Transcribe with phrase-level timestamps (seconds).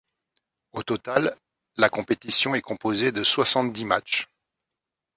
[0.71, 1.37] Au total,
[1.77, 4.29] la compétition est composée de soixante-dix matchs.